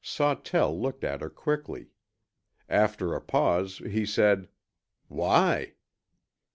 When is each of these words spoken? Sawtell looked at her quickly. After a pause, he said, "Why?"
Sawtell 0.03 0.81
looked 0.81 1.03
at 1.03 1.21
her 1.21 1.29
quickly. 1.29 1.91
After 2.67 3.13
a 3.13 3.21
pause, 3.21 3.77
he 3.87 4.03
said, 4.03 4.47
"Why?" 5.09 5.73